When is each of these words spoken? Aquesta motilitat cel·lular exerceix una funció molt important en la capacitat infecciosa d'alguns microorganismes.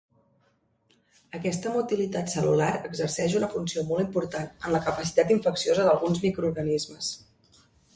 Aquesta 1.39 1.73
motilitat 1.75 2.33
cel·lular 2.33 2.71
exerceix 2.91 3.37
una 3.43 3.53
funció 3.53 3.87
molt 3.93 4.07
important 4.09 4.51
en 4.53 4.77
la 4.79 4.85
capacitat 4.91 5.39
infecciosa 5.41 5.91
d'alguns 5.91 6.29
microorganismes. 6.31 7.17